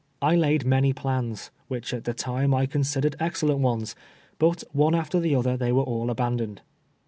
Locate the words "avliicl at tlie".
1.69-2.15